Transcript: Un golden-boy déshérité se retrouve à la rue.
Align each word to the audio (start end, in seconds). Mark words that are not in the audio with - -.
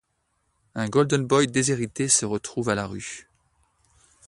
Un 0.73 0.87
golden-boy 0.89 1.45
déshérité 1.45 2.07
se 2.09 2.25
retrouve 2.25 2.69
à 2.69 2.73
la 2.73 2.87
rue. 2.87 3.29